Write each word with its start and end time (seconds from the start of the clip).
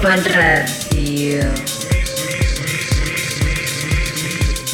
Ibiza 0.00 0.16
Global 0.16 0.22
Radio. 0.34 1.52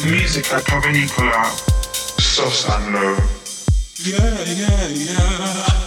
Musica 0.05 0.61
cavernicola, 0.61 1.51
soft 2.17 2.69
and 2.69 2.93
low. 2.93 3.17
Yeah, 4.05 4.43
yeah, 4.45 4.87
yeah. 4.87 5.86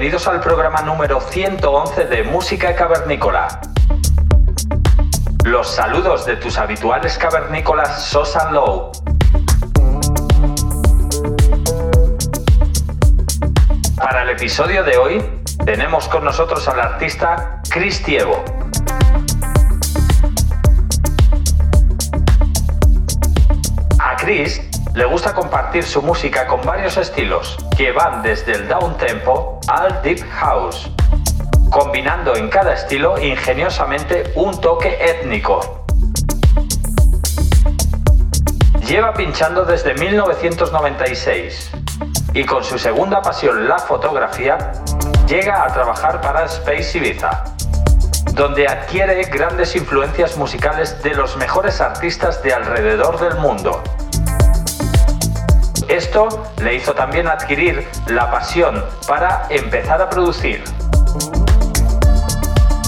Bienvenidos 0.00 0.28
al 0.28 0.38
programa 0.38 0.80
número 0.82 1.20
111 1.20 2.04
de 2.04 2.22
Música 2.22 2.76
Cavernícola. 2.76 3.48
Los 5.42 5.74
saludos 5.74 6.24
de 6.24 6.36
tus 6.36 6.56
habituales 6.56 7.18
cavernícolas 7.18 8.04
Sosan 8.04 8.54
Low. 8.54 8.92
Para 13.96 14.22
el 14.22 14.28
episodio 14.30 14.84
de 14.84 14.98
hoy 14.98 15.42
tenemos 15.64 16.06
con 16.06 16.24
nosotros 16.24 16.68
al 16.68 16.78
artista 16.78 17.60
Chris 17.68 18.00
Tievo. 18.00 18.44
A 23.98 24.14
Chris 24.14 24.67
le 24.98 25.04
gusta 25.04 25.32
compartir 25.32 25.84
su 25.84 26.02
música 26.02 26.48
con 26.48 26.60
varios 26.62 26.96
estilos, 26.96 27.56
que 27.76 27.92
van 27.92 28.20
desde 28.20 28.50
el 28.50 28.66
down 28.66 28.98
tempo 28.98 29.60
al 29.68 30.02
deep 30.02 30.28
house, 30.28 30.90
combinando 31.70 32.34
en 32.34 32.48
cada 32.48 32.74
estilo 32.74 33.16
ingeniosamente 33.16 34.32
un 34.34 34.60
toque 34.60 34.98
étnico. 35.00 35.84
Lleva 38.88 39.14
pinchando 39.14 39.64
desde 39.64 39.94
1996 39.94 41.70
y 42.34 42.42
con 42.42 42.64
su 42.64 42.76
segunda 42.76 43.22
pasión, 43.22 43.68
la 43.68 43.78
fotografía, 43.78 44.72
llega 45.28 45.62
a 45.62 45.72
trabajar 45.72 46.20
para 46.20 46.44
Space 46.46 46.98
Ibiza, 46.98 47.44
donde 48.32 48.66
adquiere 48.66 49.22
grandes 49.26 49.76
influencias 49.76 50.36
musicales 50.36 51.00
de 51.04 51.14
los 51.14 51.36
mejores 51.36 51.80
artistas 51.80 52.42
de 52.42 52.52
alrededor 52.52 53.20
del 53.20 53.36
mundo. 53.36 53.80
Esto 55.88 56.28
le 56.60 56.74
hizo 56.74 56.92
también 56.92 57.26
adquirir 57.26 57.88
la 58.08 58.30
pasión 58.30 58.84
para 59.06 59.46
empezar 59.48 60.02
a 60.02 60.10
producir. 60.10 60.62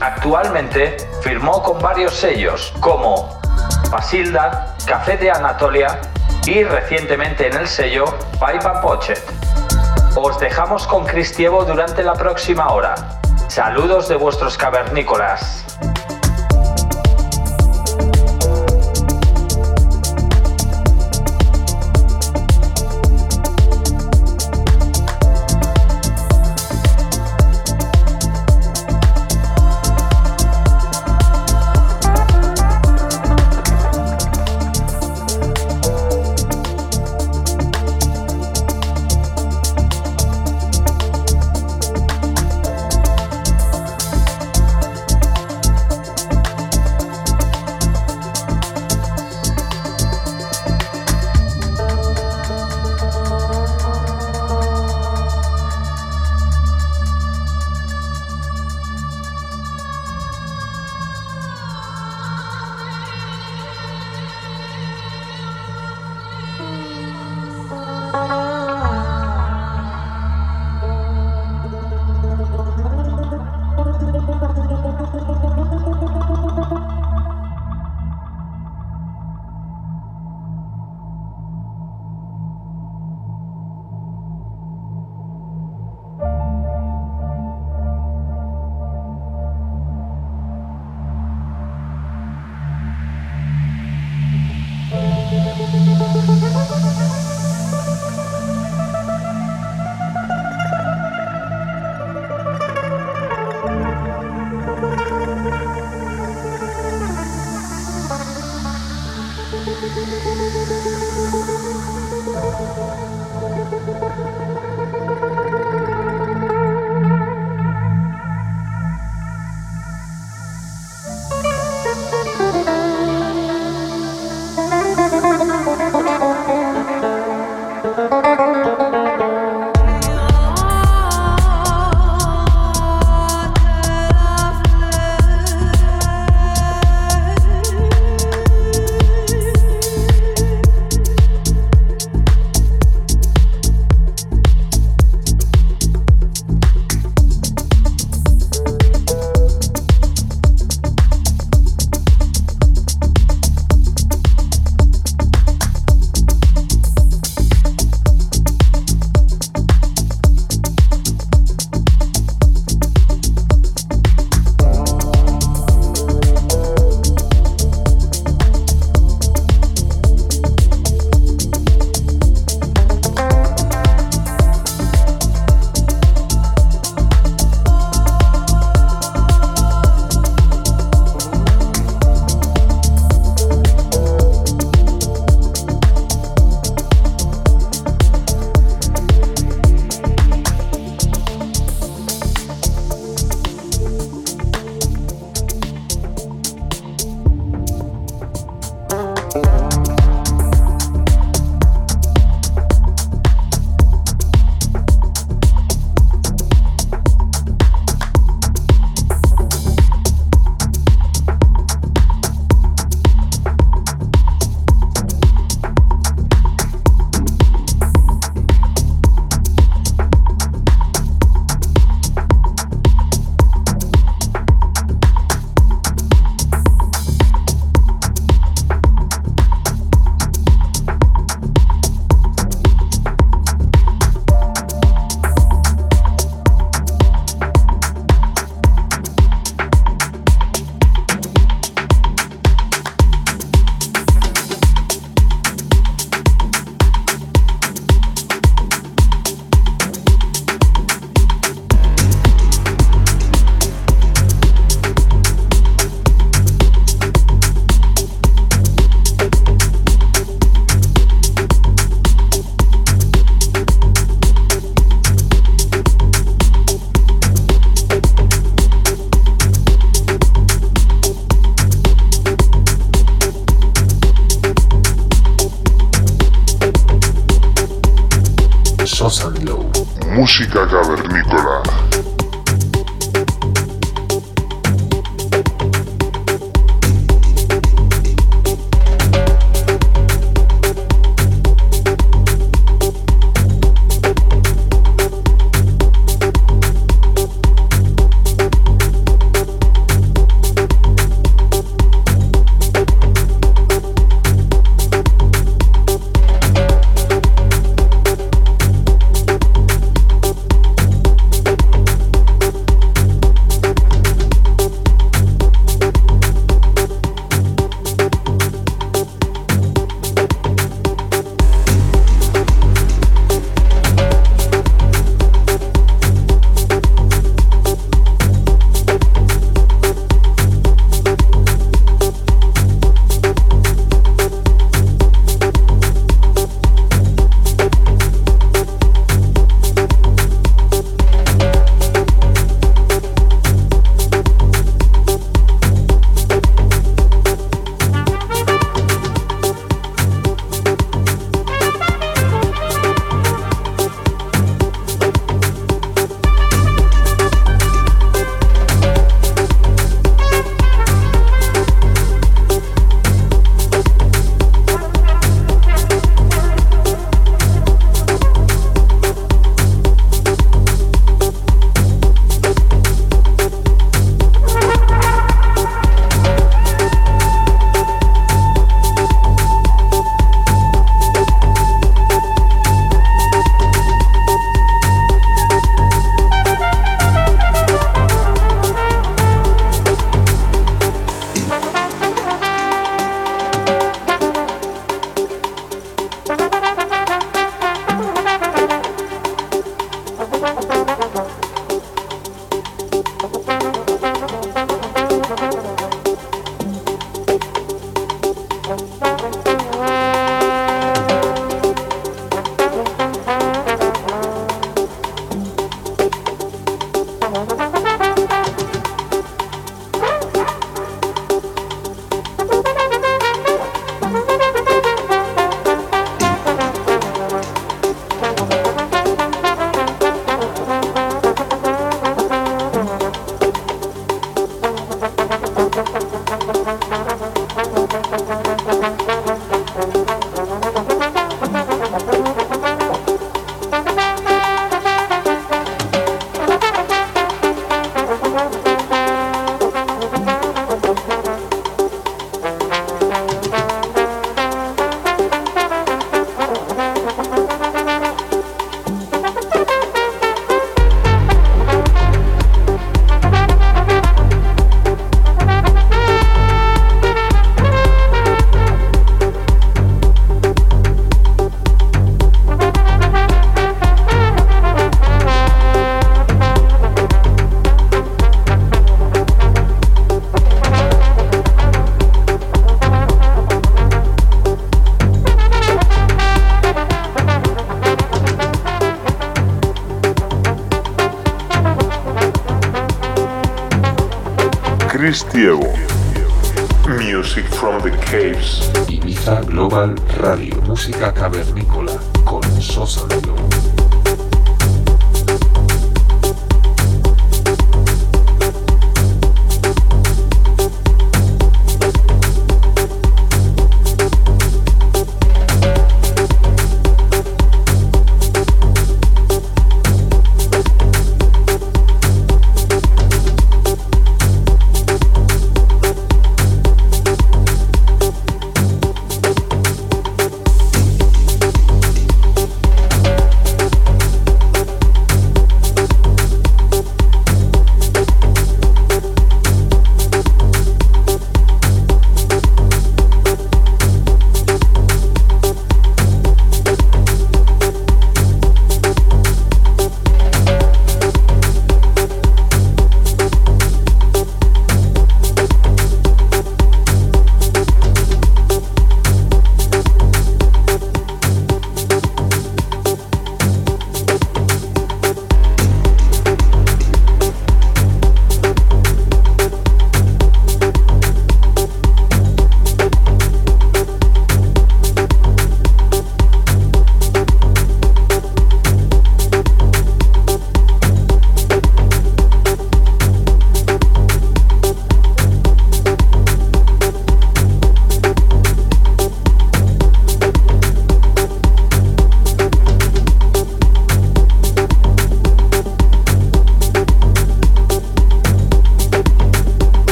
Actualmente 0.00 0.96
firmó 1.20 1.60
con 1.64 1.80
varios 1.80 2.14
sellos 2.14 2.72
como 2.78 3.40
Pasilda, 3.90 4.76
Café 4.86 5.16
de 5.16 5.28
Anatolia 5.32 6.00
y 6.46 6.62
recientemente 6.62 7.48
en 7.48 7.56
el 7.56 7.66
sello 7.66 8.04
Pipe 8.34 8.64
and 8.64 8.80
Pochet. 8.80 9.22
Os 10.14 10.38
dejamos 10.38 10.86
con 10.86 11.04
Cristievo 11.04 11.64
durante 11.64 12.04
la 12.04 12.12
próxima 12.12 12.68
hora. 12.68 12.94
Saludos 13.48 14.06
de 14.06 14.14
vuestros 14.14 14.56
cavernícolas. 14.56 15.64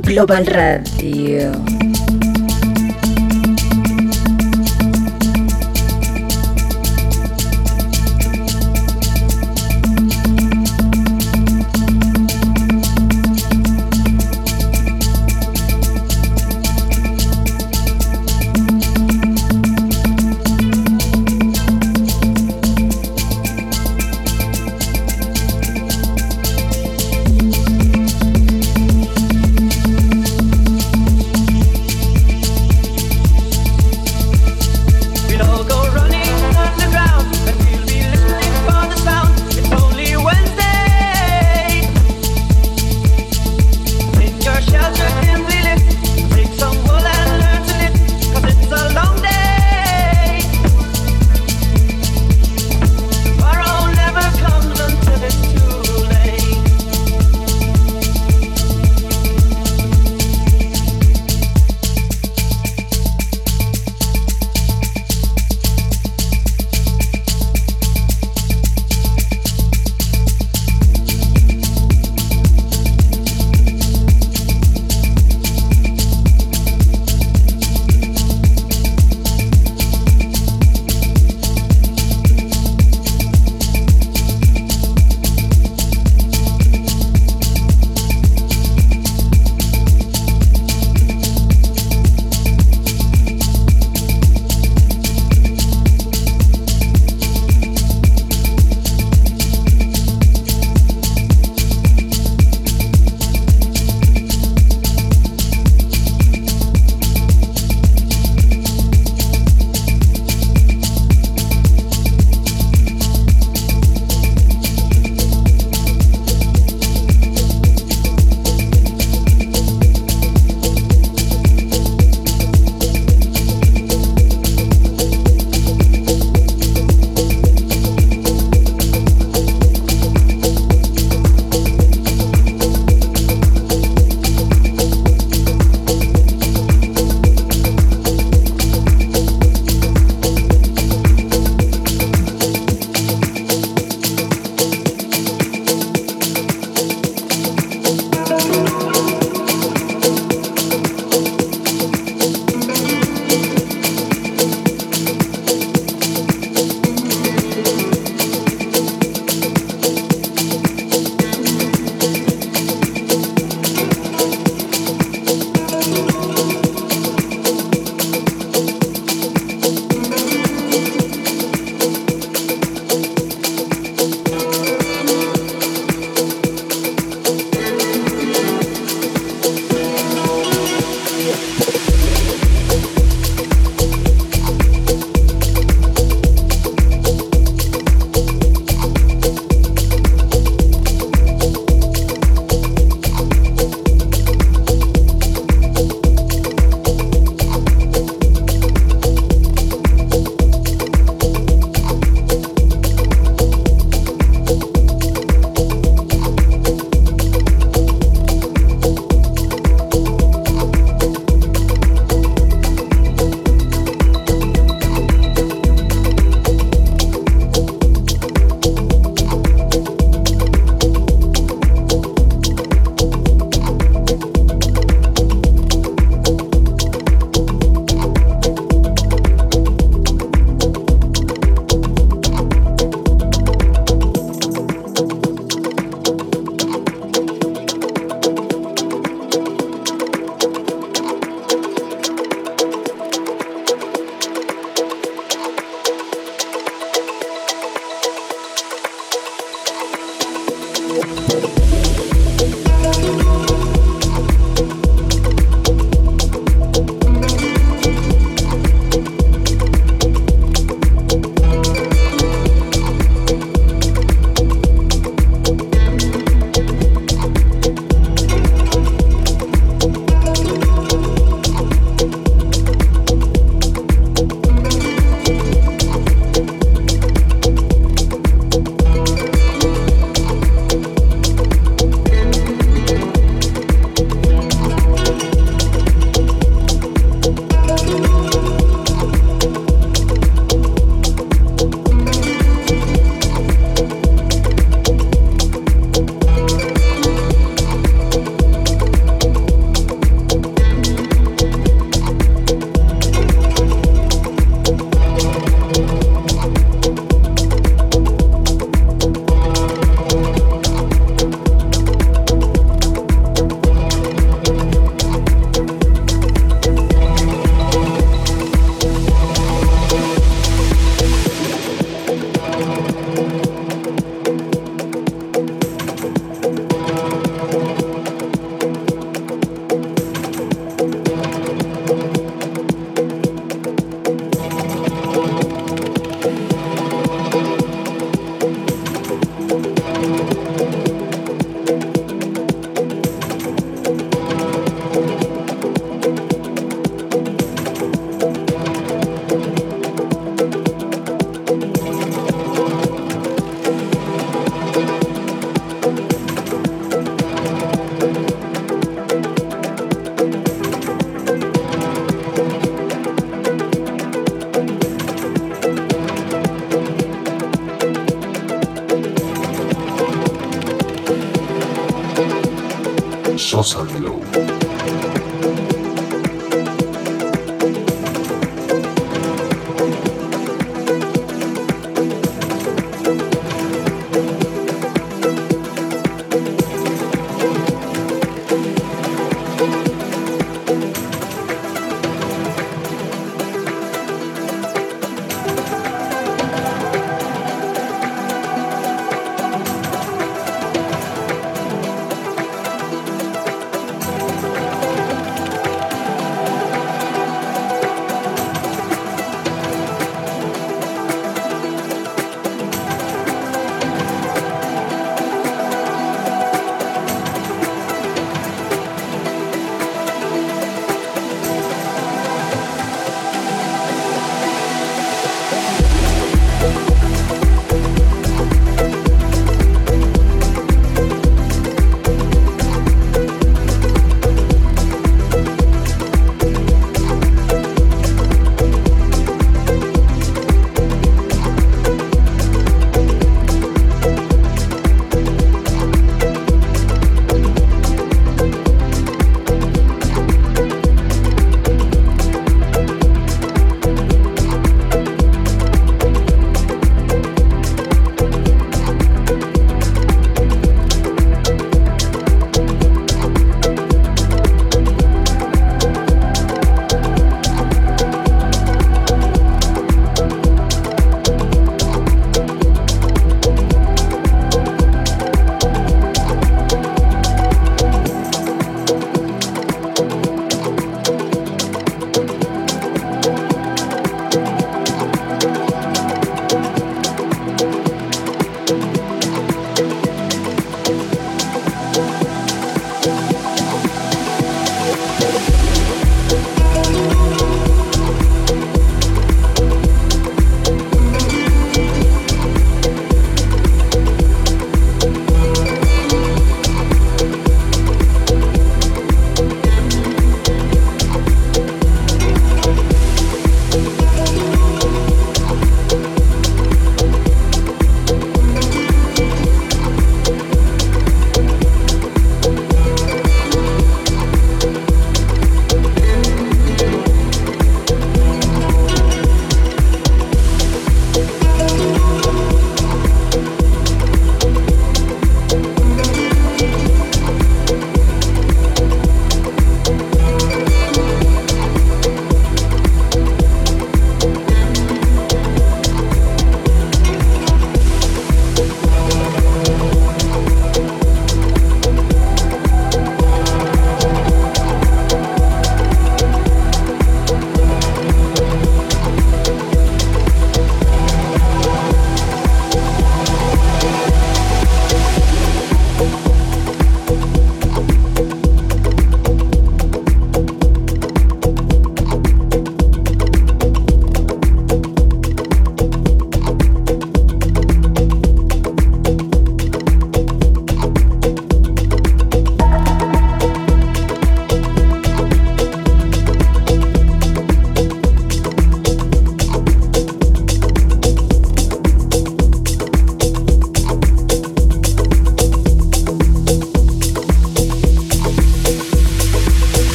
Global 0.00 0.44
Radio. 0.44 1.75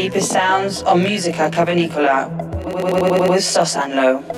Deepest 0.00 0.32
sounds 0.32 0.82
on 0.84 1.02
Musica 1.02 1.50
Cavernicola 1.50 2.26
with 3.28 3.44
Sosanlo. 3.44 4.29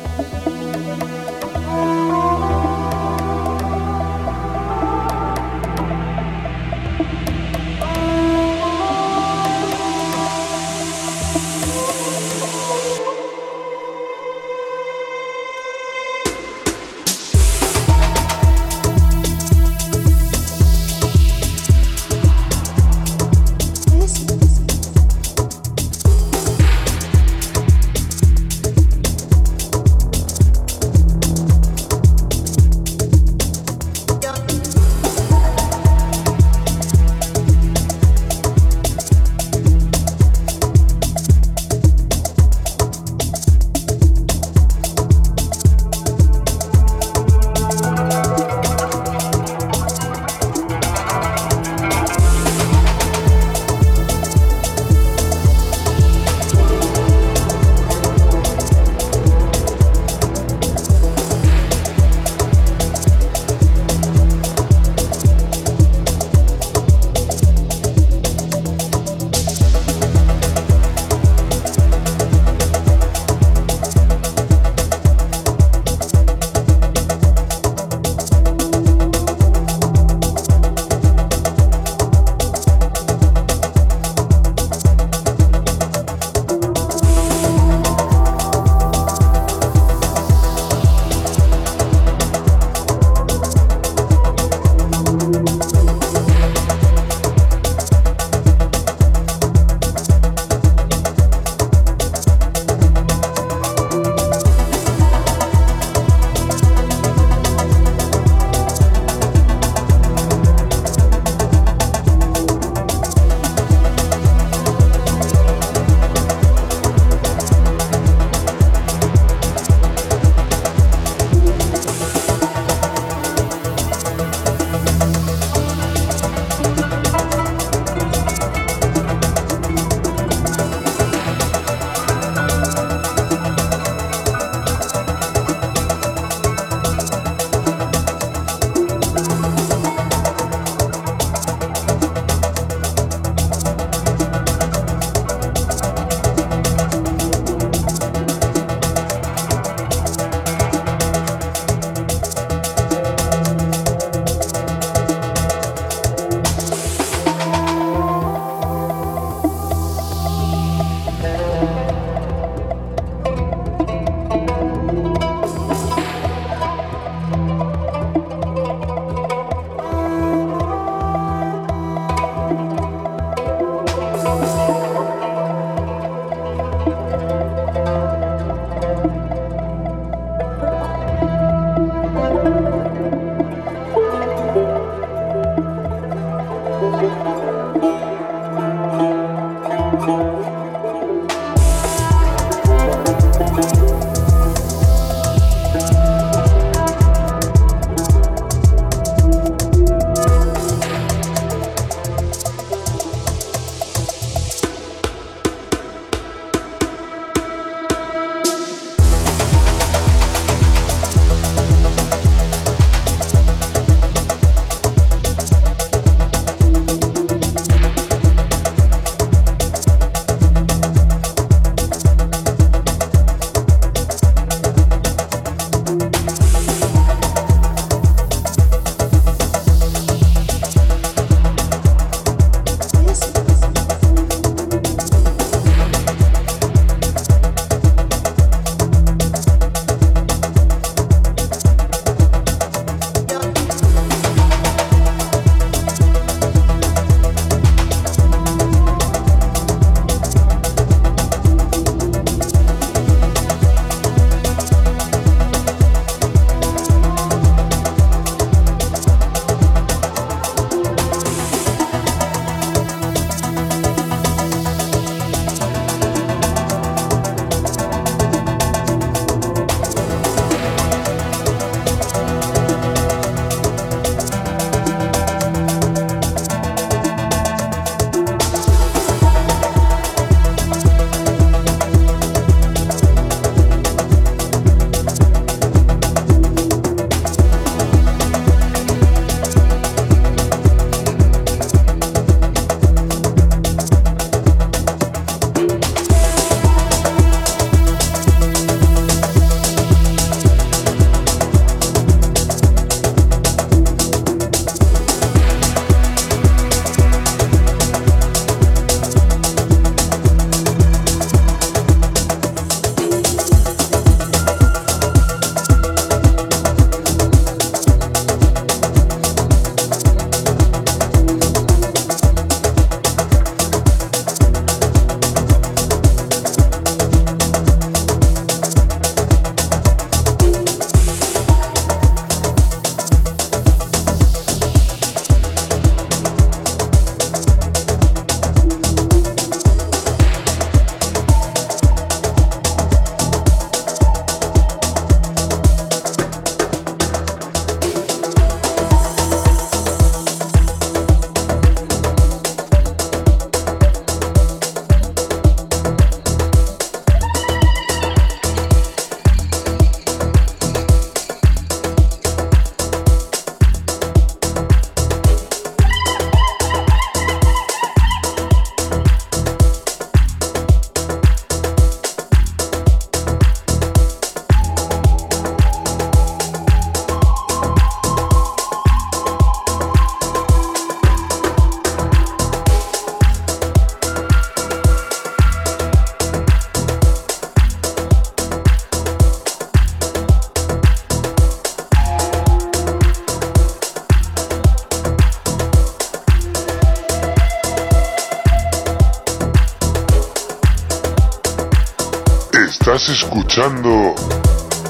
Estás 403.03 403.25
escuchando 403.25 404.15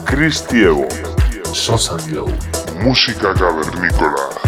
Cristiego, 0.05 0.87
Sosa 1.55 1.97
Glow. 2.07 2.31
música 2.83 3.33
cavernícola. 3.33 4.42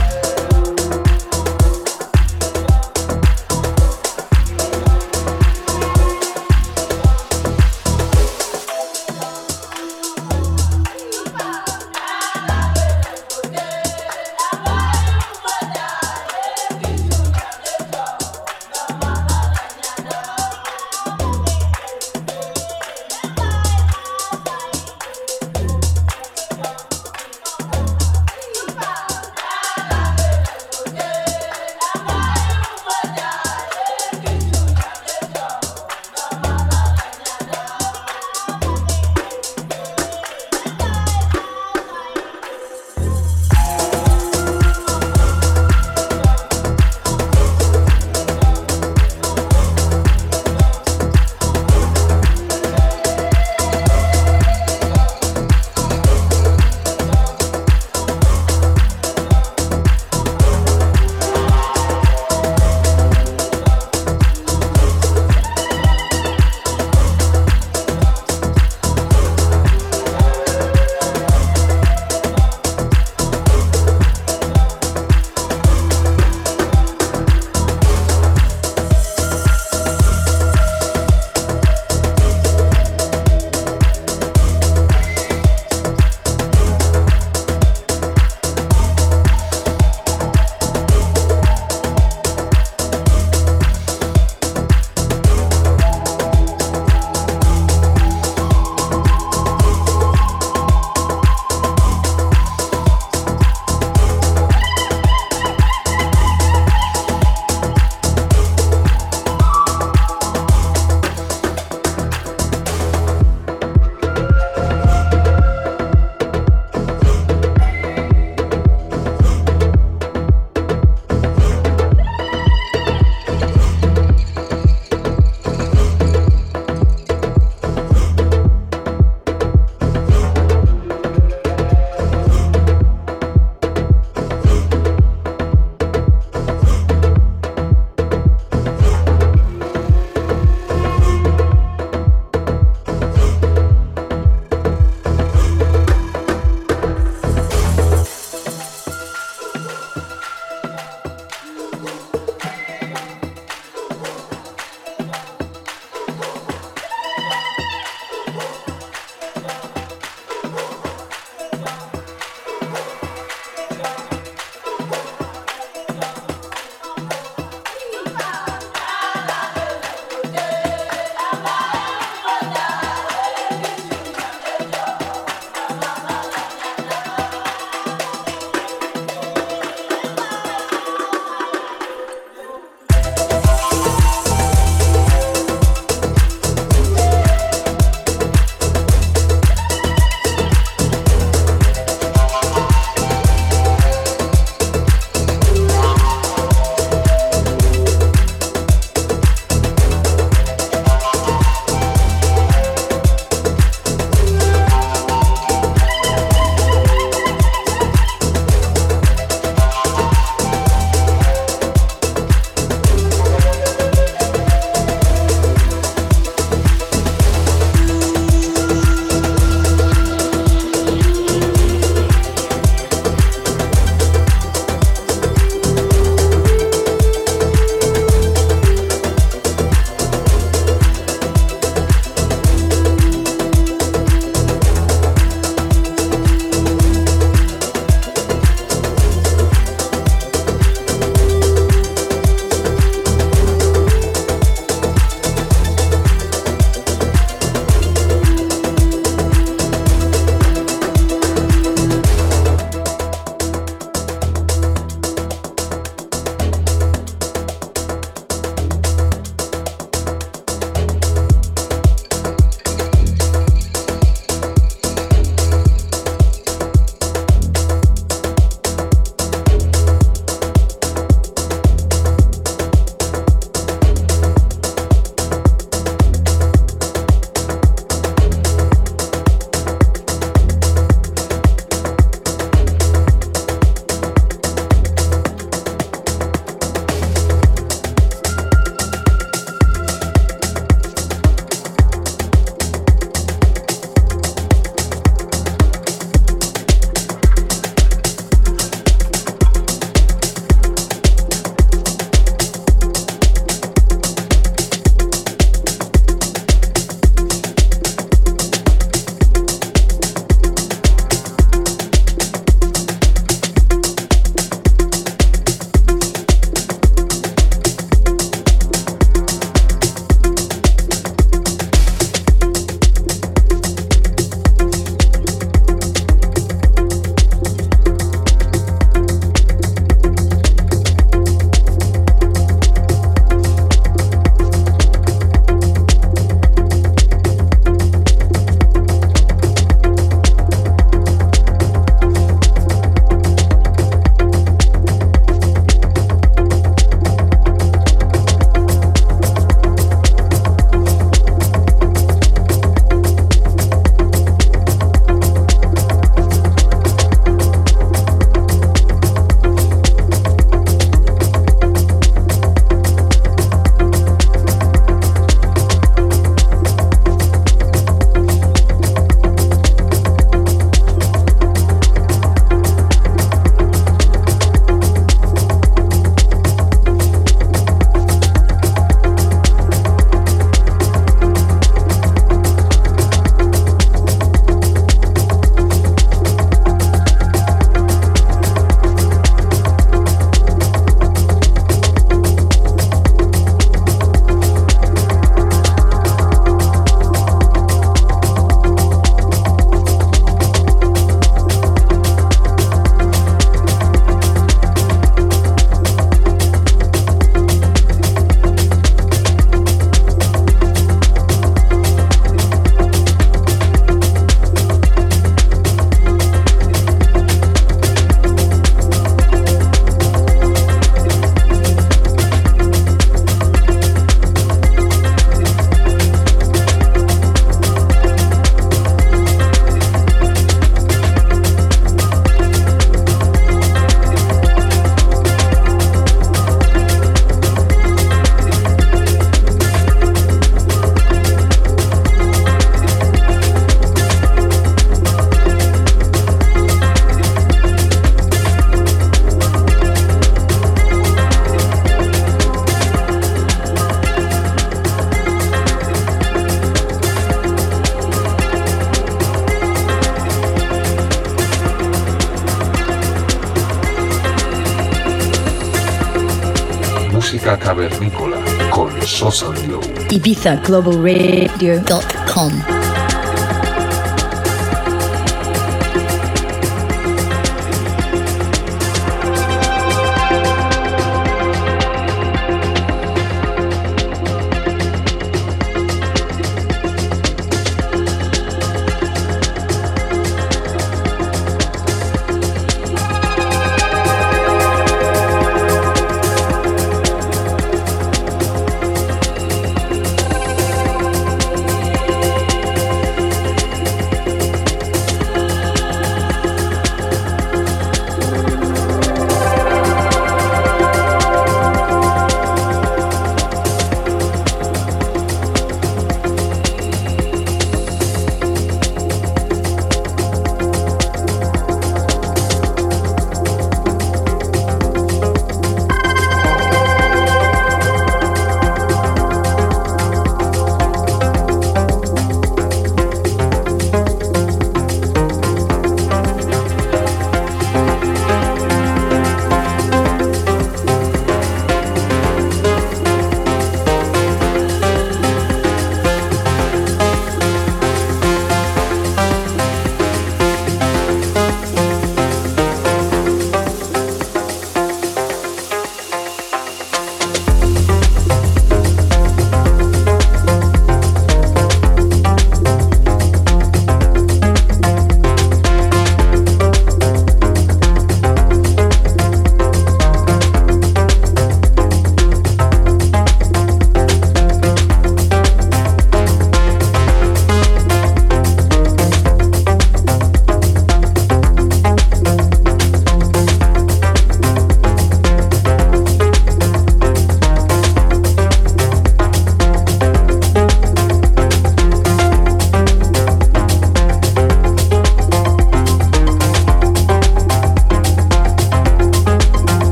etherglobalradio.com. 470.45 472.84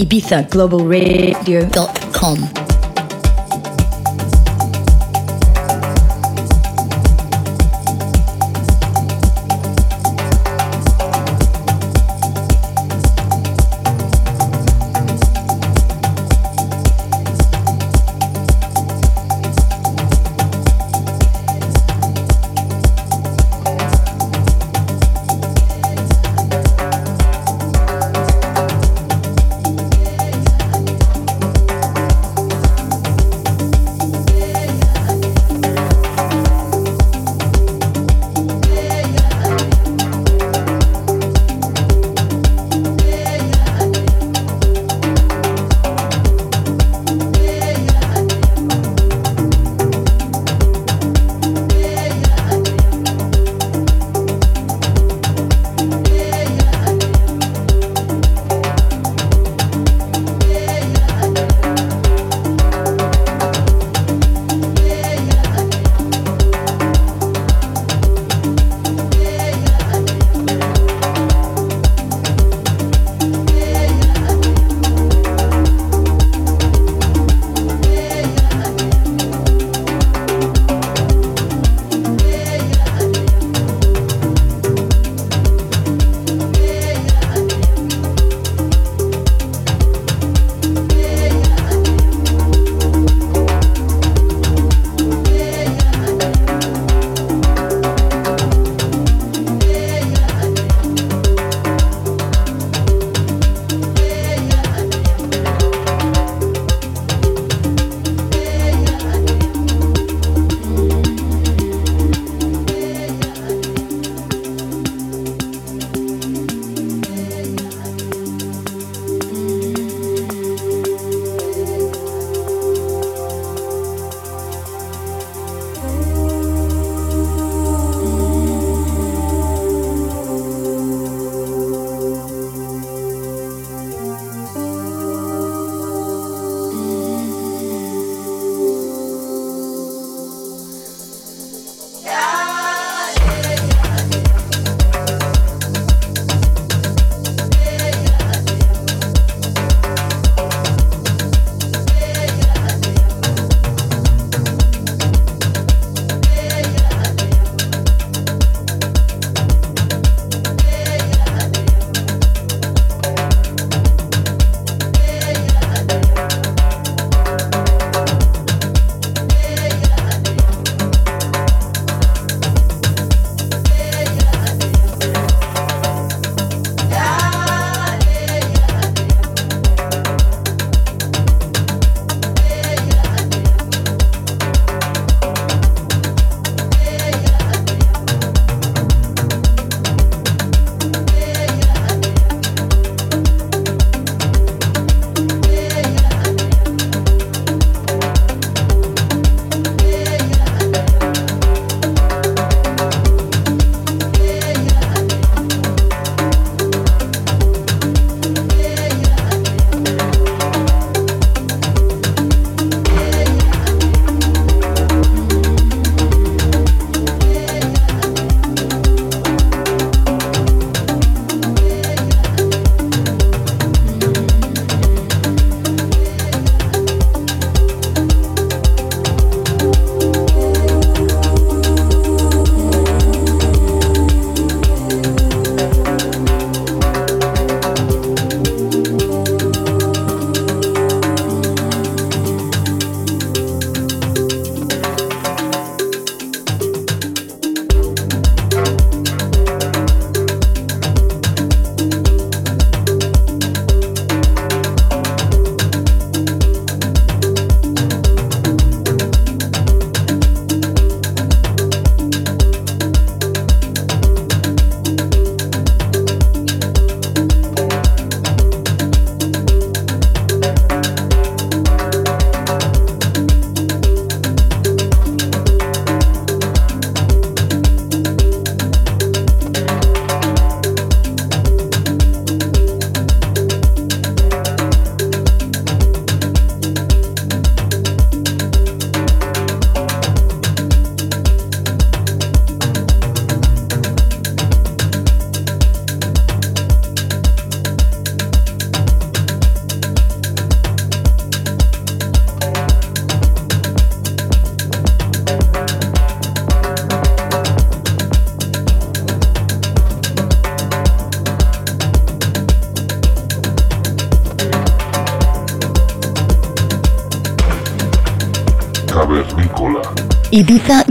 IbizaGlobalRadio.com 0.00 2.69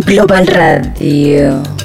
Global 0.10 0.44
Radio. 0.48 1.79